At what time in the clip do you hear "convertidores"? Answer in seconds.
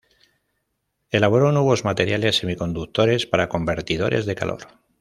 3.49-4.25